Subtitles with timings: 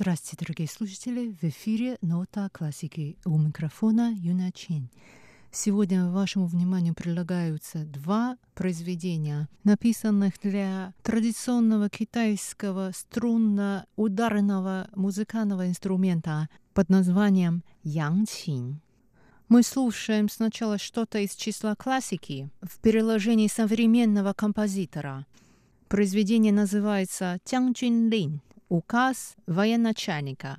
[0.00, 1.36] Здравствуйте, дорогие слушатели!
[1.42, 4.88] В эфире «Нота классики» у микрофона Юна Чин.
[5.52, 17.62] Сегодня вашему вниманию предлагаются два произведения, написанных для традиционного китайского струнно-ударного музыкального инструмента под названием
[17.82, 18.80] янчин.
[19.50, 25.26] Мы слушаем сначала что-то из числа классики в переложении современного композитора.
[25.88, 30.58] Произведение называется «Тянgjun Лин»— «Указ военачальника».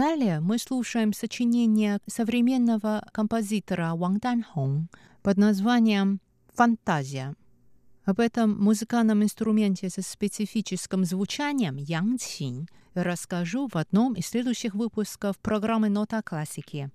[0.00, 4.86] Далее мы слушаем сочинение современного композитора Ван Данхong
[5.22, 6.22] под названием
[6.54, 7.34] «Фантазия».
[8.06, 15.90] Об этом музыкальном инструменте со специфическим звучанием Янчин расскажу в одном из следующих выпусков программы
[15.90, 16.90] «Нота классики».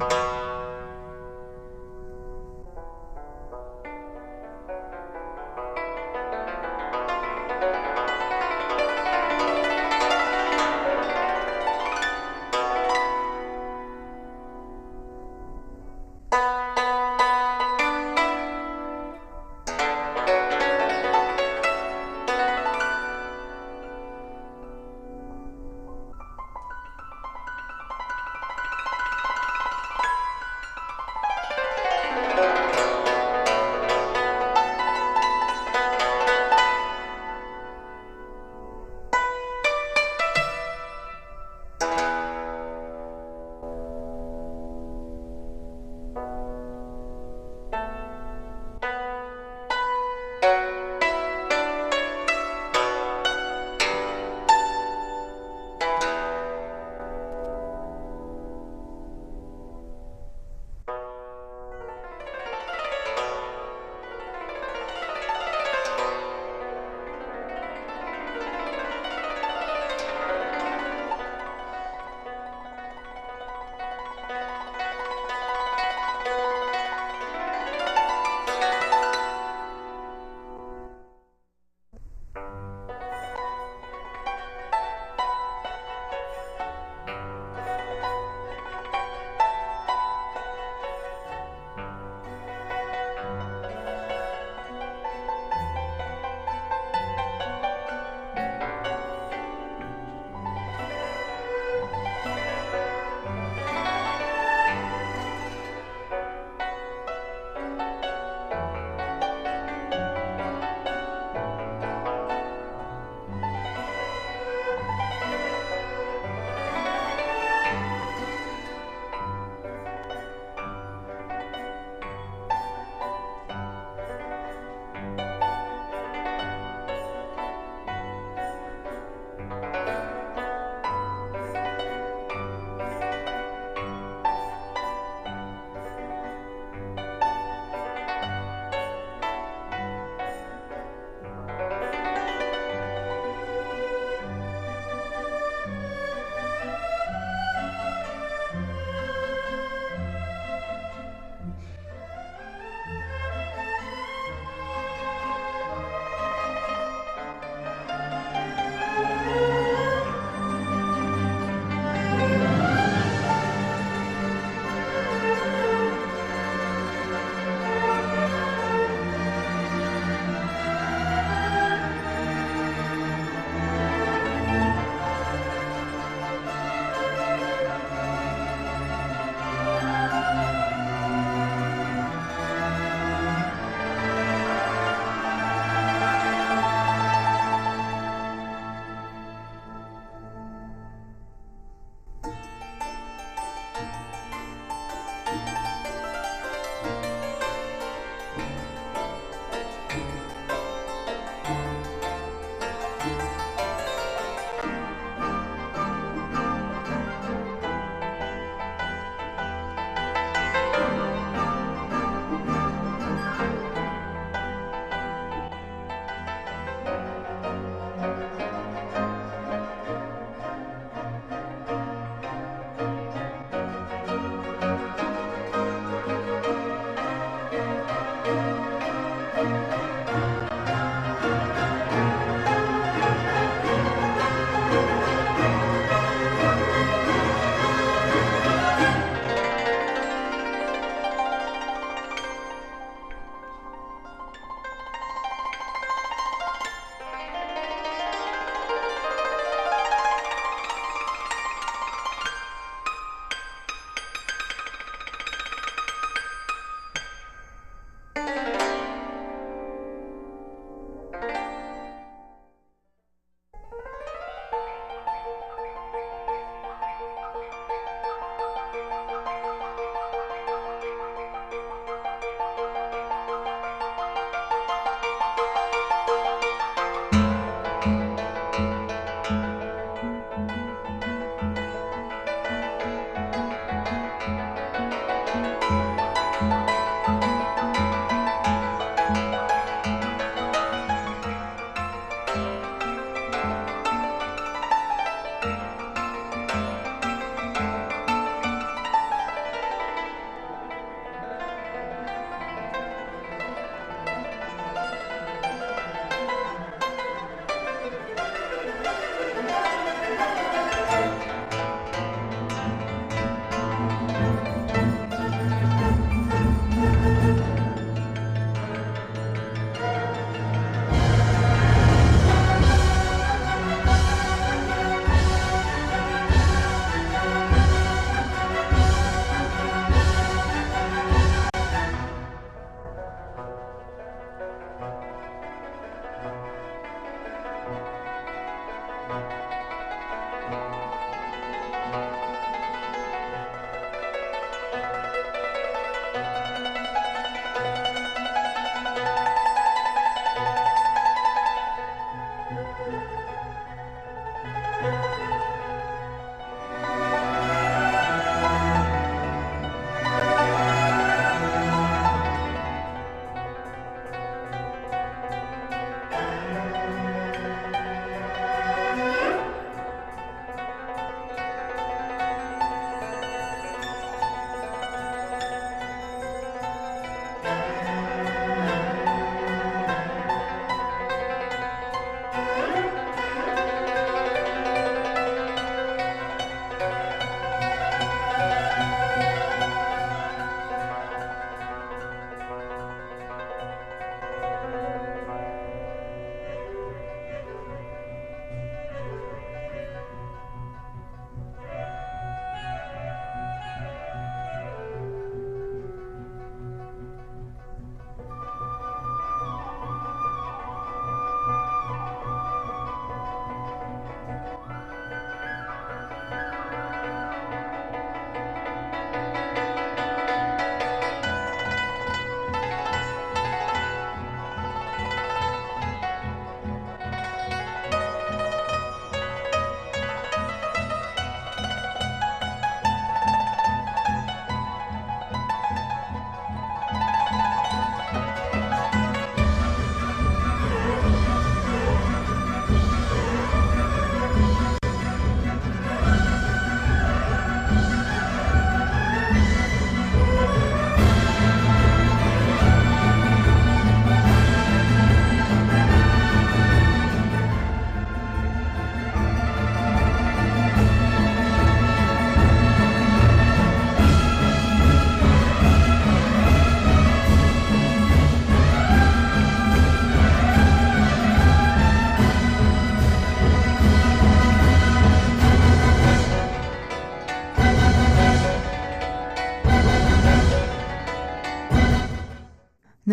[0.00, 0.37] you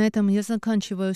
[0.05, 1.15] На этом я заканчиваю